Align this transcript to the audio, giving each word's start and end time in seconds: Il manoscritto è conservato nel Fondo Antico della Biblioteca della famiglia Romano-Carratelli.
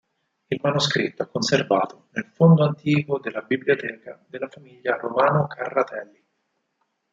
Il 0.47 0.59
manoscritto 0.63 1.21
è 1.21 1.29
conservato 1.29 2.07
nel 2.13 2.25
Fondo 2.25 2.63
Antico 2.63 3.19
della 3.19 3.41
Biblioteca 3.41 4.19
della 4.27 4.47
famiglia 4.47 4.95
Romano-Carratelli. 4.97 6.25